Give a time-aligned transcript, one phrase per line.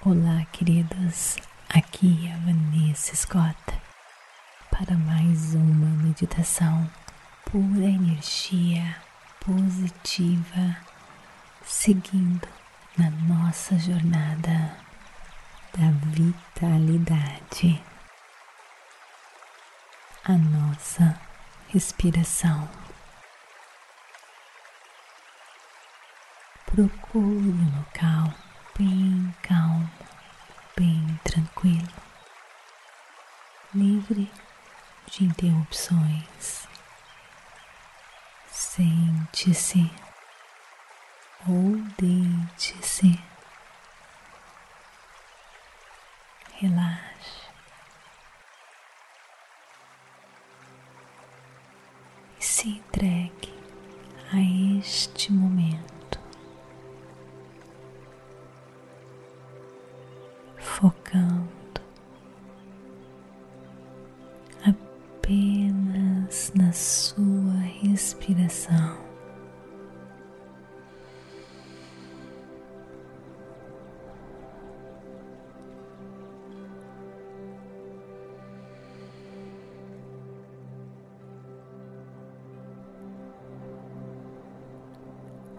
[0.00, 1.36] Olá, queridos.
[1.68, 3.56] Aqui é a Vanessa Scott
[4.68, 6.90] para mais uma meditação
[7.44, 8.96] pura energia
[9.38, 10.76] positiva,
[11.64, 12.48] seguindo
[12.98, 14.76] na nossa jornada
[15.78, 17.80] da vitalidade.
[20.24, 21.16] A nossa
[21.68, 22.68] respiração.
[26.66, 28.34] Procure um local
[28.78, 29.90] bem calmo,
[30.76, 31.88] bem tranquilo,
[33.74, 34.30] livre
[35.06, 36.66] de interrupções.
[38.50, 39.90] Sente-se
[41.46, 43.18] ou deite-se.
[46.54, 47.48] Relaxe.
[52.38, 53.52] E se entregue
[54.32, 55.91] a este momento.
[60.62, 61.48] Focando
[64.64, 69.02] apenas na sua respiração.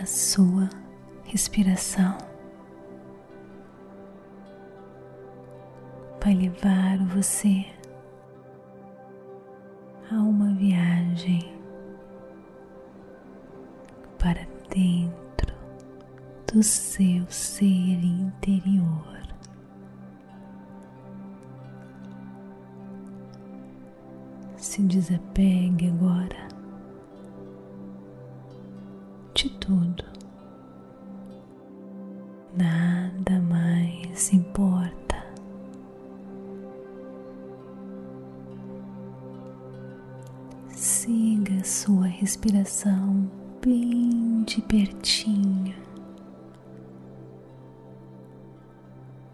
[0.00, 0.68] A sua
[1.24, 2.23] respiração
[6.24, 7.66] vai levar você
[10.10, 11.54] a uma viagem
[14.18, 15.54] para dentro
[16.50, 19.04] do seu ser interior.
[24.56, 26.48] Se desapegue agora
[29.34, 30.04] de tudo.
[32.56, 35.03] Nada mais importa.
[41.84, 43.30] Sua respiração
[43.60, 45.76] bem de pertinho,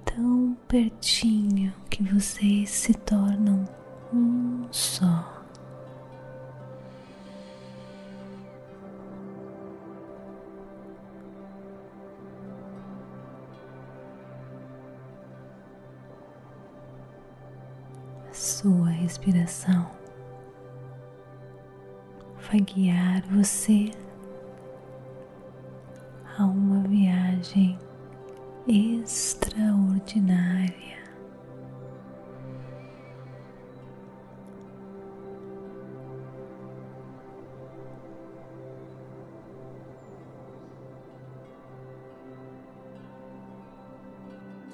[0.05, 3.65] tão pertinho que vocês se tornam
[4.12, 5.44] um só.
[18.33, 20.00] Sua respiração
[22.50, 23.91] vai guiar você
[26.37, 27.78] a uma viagem
[28.66, 30.99] extraordinária.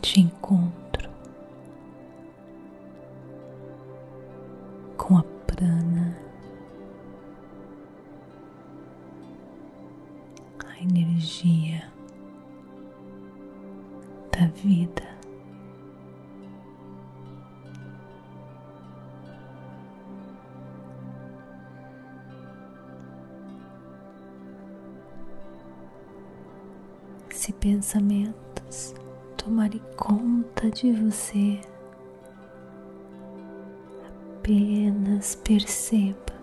[0.01, 1.11] De encontro
[4.97, 6.26] com a prana
[11.17, 11.83] energia
[14.31, 15.03] da vida.
[27.31, 28.95] Se pensamentos
[29.39, 31.61] tomarem conta de você,
[34.39, 36.36] apenas perceba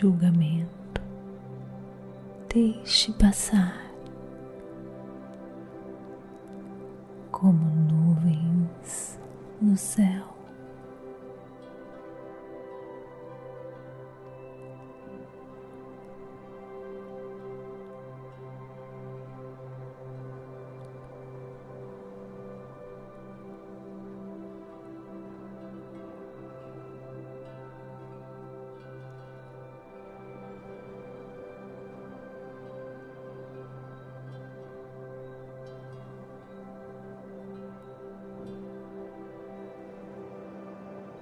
[0.00, 1.02] julgamento.
[2.52, 3.92] Deixe passar
[7.30, 9.20] como nuvens
[9.60, 10.29] no céu.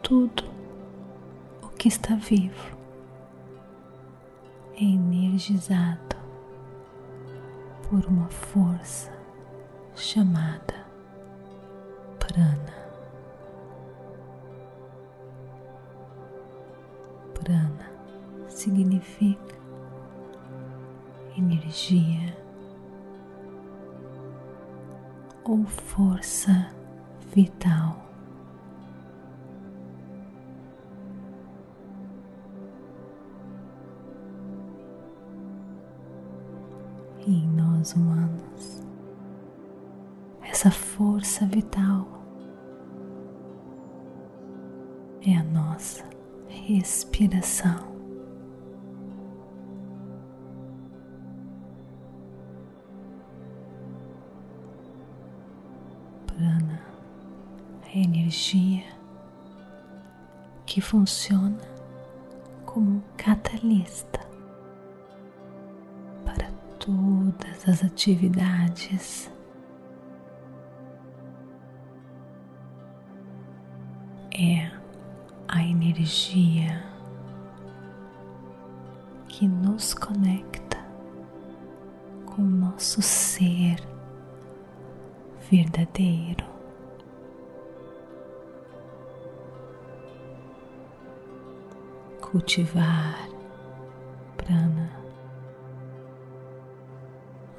[0.08, 0.42] Tudo
[1.62, 2.74] o que está vivo
[4.74, 6.16] é energizado
[7.86, 9.12] por uma força
[9.94, 10.86] chamada
[12.18, 12.74] prana.
[17.34, 17.90] Prana
[18.48, 19.56] significa
[21.36, 22.34] energia
[25.44, 26.72] ou força
[27.30, 28.07] vital.
[37.92, 38.82] Humanos,
[40.42, 42.06] essa força vital
[45.26, 46.04] é a nossa
[46.48, 47.88] respiração.
[56.26, 56.80] Prana,
[57.84, 58.84] a energia
[60.64, 61.58] que funciona
[62.64, 64.17] como um catalista
[66.88, 69.30] todas as atividades
[74.32, 74.70] é
[75.46, 76.82] a energia
[79.28, 80.78] que nos conecta
[82.24, 83.76] com o nosso ser
[85.50, 86.46] verdadeiro.
[92.22, 93.28] Cultivar
[94.38, 94.97] prana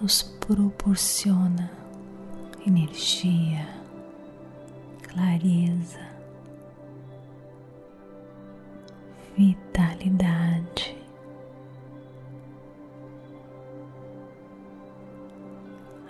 [0.02, 1.70] nos proporciona
[2.66, 3.68] energia,
[5.02, 6.00] clareza,
[9.38, 10.98] vitalidade.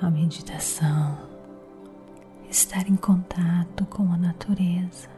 [0.01, 1.18] A meditação,
[2.50, 5.09] estar em contato com a natureza,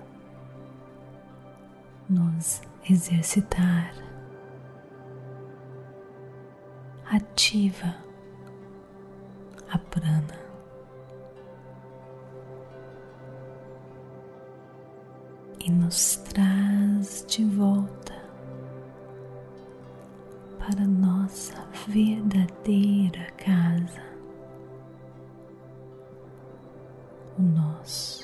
[2.10, 3.94] nos exercitar,
[7.06, 8.11] ativa
[9.72, 10.40] a prana.
[15.60, 18.20] E nos traz de volta
[20.60, 24.04] para nossa verdadeira casa,
[27.38, 28.21] o nosso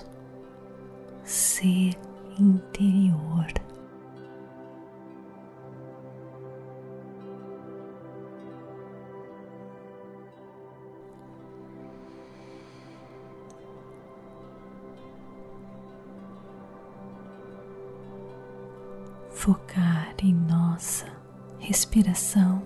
[21.68, 22.64] respiração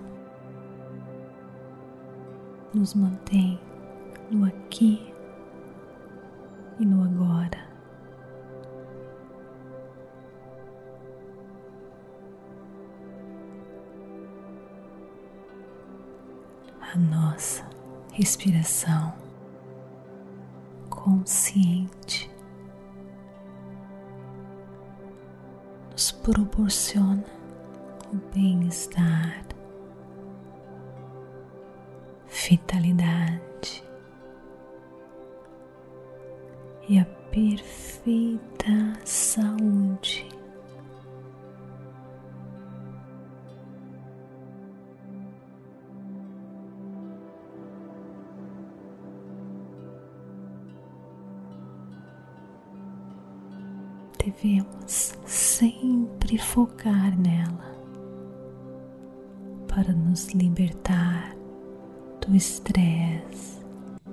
[2.72, 3.60] nos mantém
[4.30, 5.12] no aqui
[6.78, 7.66] e no agora.
[16.80, 17.68] A nossa
[18.12, 19.12] respiração
[20.88, 22.30] consciente
[25.90, 27.41] nos proporciona
[28.12, 29.44] o bem-estar,
[32.28, 33.82] vitalidade
[36.88, 38.81] e a perfeita
[60.62, 61.34] libertar
[62.20, 63.60] do estresse,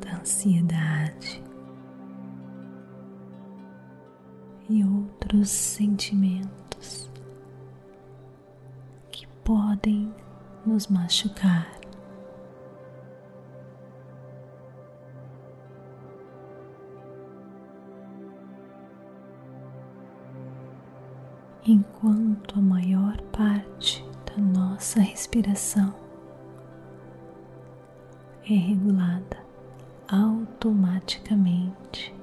[0.01, 1.43] da ansiedade
[4.67, 7.11] e outros sentimentos
[9.11, 10.11] que podem
[10.65, 11.69] nos machucar.
[21.63, 26.08] Enquanto a maior parte da nossa respiração
[28.53, 29.37] é regulada
[30.07, 32.15] automaticamente.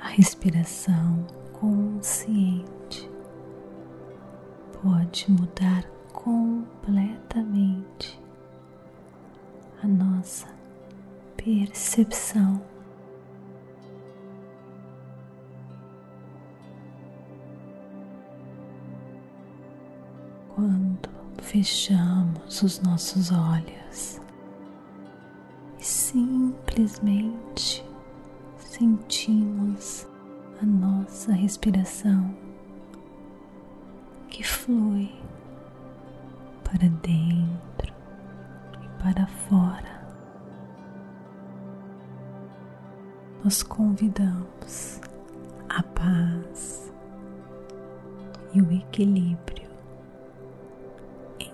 [0.00, 3.10] A respiração consciente
[4.82, 8.18] pode mudar completamente
[9.82, 10.48] a nossa
[11.36, 12.62] percepção
[21.48, 24.20] fechamos os nossos olhos
[25.78, 27.82] e simplesmente
[28.58, 30.06] sentimos
[30.60, 32.36] a nossa respiração
[34.28, 35.10] que flui
[36.64, 37.94] para dentro
[38.84, 40.06] e para fora.
[43.42, 45.00] Nós convidamos
[45.70, 46.92] a paz
[48.52, 49.67] e o equilíbrio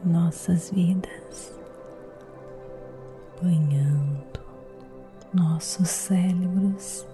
[0.05, 1.59] nossas vidas,
[3.43, 4.41] banhando
[5.33, 7.07] nossos cérebros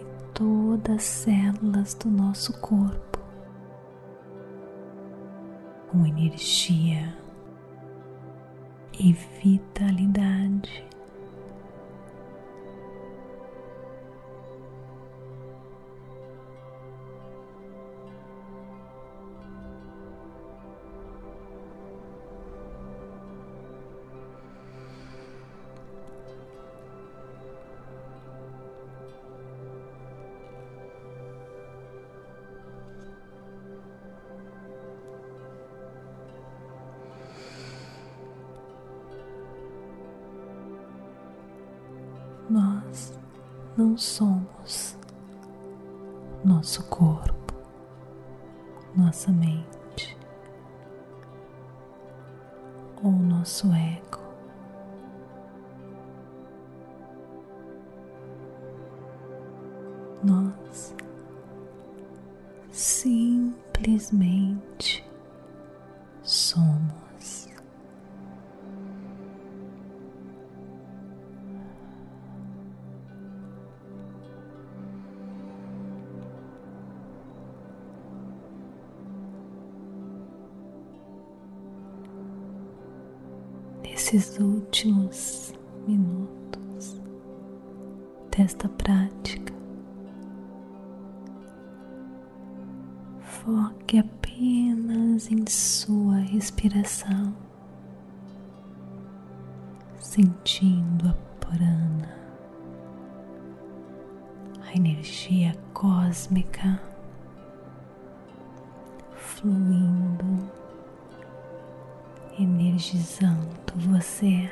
[0.00, 3.18] e todas as células do nosso corpo
[5.90, 7.16] com energia
[8.98, 10.93] e vitalidade.
[43.76, 44.96] Não somos
[46.44, 47.54] nosso corpo,
[48.94, 50.16] nossa mente
[53.02, 54.22] ou nosso ego.
[60.22, 60.94] Nós
[62.70, 64.24] simplesmente
[66.22, 67.03] somos.
[84.14, 85.52] Nesses últimos
[85.88, 87.02] minutos
[88.30, 89.52] desta prática.
[93.20, 97.34] Foque apenas em sua respiração,
[99.98, 102.14] sentindo a prana,
[104.62, 106.80] a energia cósmica
[109.16, 110.48] fluindo
[112.38, 114.48] energizando você.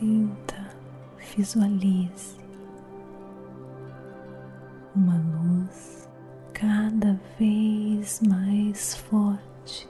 [0.00, 0.56] Sinta,
[1.36, 2.38] visualize
[4.96, 6.08] uma luz
[6.54, 9.86] cada vez mais forte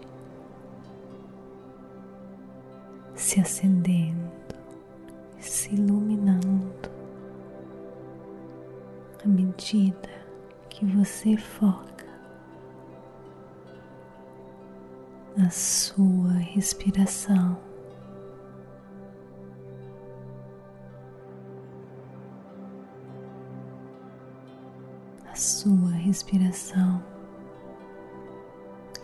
[3.15, 4.33] se acendendo
[5.39, 6.91] se iluminando
[9.25, 10.11] à medida
[10.69, 12.07] que você foca
[15.37, 17.70] na sua respiração.
[26.11, 27.01] Respiração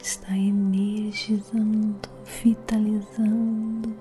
[0.03, 2.01] está energizando,
[2.43, 3.97] vitalizando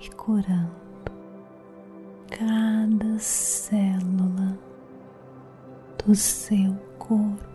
[0.00, 0.74] e curando
[2.28, 4.58] cada célula
[6.04, 7.49] do seu corpo.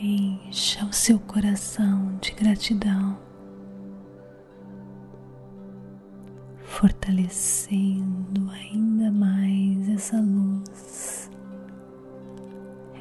[0.00, 3.18] Encha o seu coração de gratidão,
[6.62, 11.28] fortalecendo ainda mais essa luz,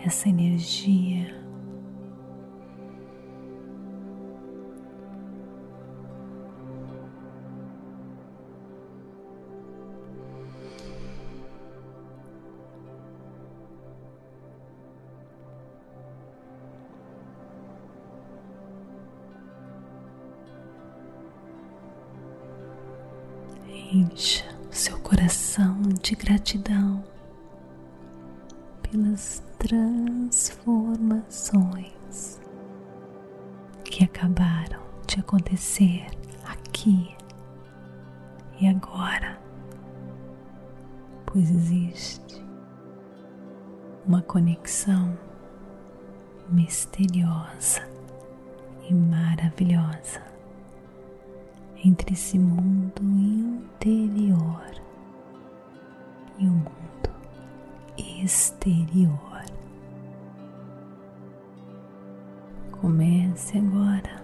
[0.04, 1.37] essa energia
[23.92, 27.04] encha seu coração de gratidão
[28.82, 32.42] pelas transformações
[33.86, 36.06] que acabaram de acontecer
[36.46, 37.16] aqui
[38.60, 39.40] e agora,
[41.26, 42.44] pois existe
[44.06, 45.18] uma conexão
[46.50, 47.88] misteriosa
[48.90, 50.22] e maravilhosa
[51.84, 54.64] entre esse mundo interior
[56.40, 57.10] e o mundo
[57.98, 59.44] exterior.
[62.72, 64.24] Comece agora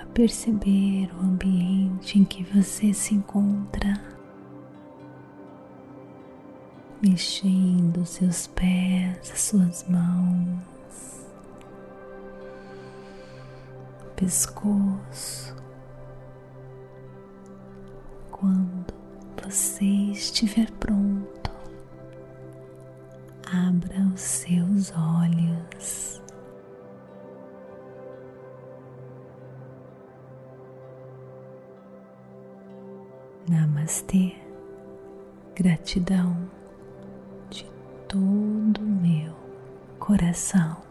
[0.00, 4.00] a perceber o ambiente em que você se encontra,
[7.02, 10.69] mexendo seus pés, suas mãos,
[14.20, 15.56] pescoço.
[18.30, 18.92] Quando
[19.42, 21.50] você estiver pronto,
[23.46, 26.20] abra os seus olhos.
[33.48, 34.36] Namastê,
[35.54, 36.36] gratidão
[37.48, 37.64] de
[38.06, 39.34] todo meu
[39.98, 40.89] coração.